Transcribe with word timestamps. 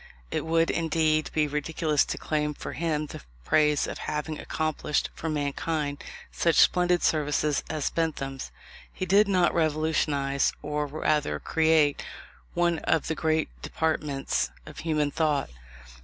It 0.31 0.47
would, 0.47 0.71
indeed, 0.71 1.29
be 1.31 1.47
ridiculous 1.47 2.03
to 2.05 2.17
claim 2.17 2.55
for 2.55 2.73
him 2.73 3.05
the 3.05 3.21
praise 3.45 3.85
of 3.85 3.99
having 3.99 4.39
accomplished 4.39 5.11
for 5.13 5.29
mankind 5.29 6.03
such 6.31 6.55
splendid 6.55 7.03
services 7.03 7.63
as 7.69 7.91
Bentham's. 7.91 8.49
He 8.91 9.05
did 9.05 9.27
not 9.27 9.53
revolutionize, 9.53 10.53
or 10.63 10.87
rather 10.87 11.39
create, 11.39 12.03
one 12.55 12.79
of 12.79 13.09
the 13.09 13.13
great 13.15 13.49
departments 13.61 14.49
of 14.65 14.79
human 14.79 15.11
thought. 15.11 15.51